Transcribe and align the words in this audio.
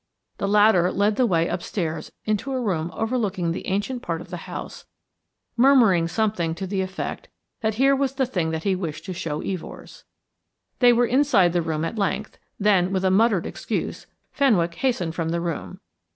The 0.39 0.47
latter 0.47 0.91
led 0.91 1.15
the 1.15 1.27
way 1.27 1.47
upstairs 1.47 2.11
into 2.25 2.51
a 2.53 2.59
room 2.59 2.89
overlooking 2.95 3.51
the 3.51 3.67
ancient 3.67 4.01
part 4.01 4.19
of 4.19 4.31
the 4.31 4.49
house, 4.49 4.87
murmuring 5.55 6.07
something 6.07 6.55
to 6.55 6.65
the 6.65 6.81
effect 6.81 7.27
that 7.61 7.75
here 7.75 7.95
was 7.95 8.15
the 8.15 8.25
thing 8.25 8.49
that 8.49 8.63
he 8.63 8.75
wished 8.75 9.05
to 9.05 9.13
show 9.13 9.41
Evors. 9.43 10.05
They 10.79 10.91
were 10.91 11.05
inside 11.05 11.53
the 11.53 11.61
room 11.61 11.85
at 11.85 11.99
length, 11.99 12.39
then, 12.59 12.91
with 12.91 13.05
a 13.05 13.11
muttered 13.11 13.45
excuse, 13.45 14.07
Fenwick 14.31 14.73
hastened 14.73 15.13
from 15.13 15.29
the 15.29 15.39
room. 15.39 15.79